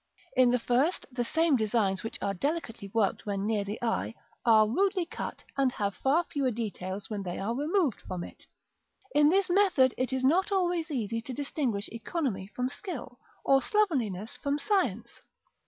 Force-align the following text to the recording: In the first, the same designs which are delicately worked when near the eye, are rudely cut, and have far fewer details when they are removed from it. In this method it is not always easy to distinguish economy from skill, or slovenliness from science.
In 0.35 0.49
the 0.49 0.57
first, 0.57 1.05
the 1.11 1.23
same 1.23 1.55
designs 1.55 2.01
which 2.01 2.17
are 2.23 2.33
delicately 2.33 2.89
worked 2.91 3.27
when 3.27 3.45
near 3.45 3.63
the 3.63 3.79
eye, 3.83 4.15
are 4.47 4.67
rudely 4.67 5.05
cut, 5.05 5.43
and 5.57 5.71
have 5.73 5.93
far 5.93 6.23
fewer 6.23 6.49
details 6.49 7.11
when 7.11 7.21
they 7.21 7.37
are 7.37 7.53
removed 7.53 8.01
from 8.01 8.23
it. 8.23 8.47
In 9.13 9.29
this 9.29 9.47
method 9.47 9.93
it 9.99 10.11
is 10.11 10.23
not 10.23 10.51
always 10.51 10.89
easy 10.89 11.21
to 11.21 11.33
distinguish 11.33 11.87
economy 11.89 12.47
from 12.55 12.67
skill, 12.67 13.19
or 13.45 13.61
slovenliness 13.61 14.37
from 14.37 14.57
science. 14.57 15.21